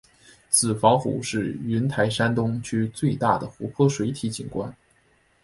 [0.49, 4.75] 子房湖是云台山东区最大的湖泊水体景观。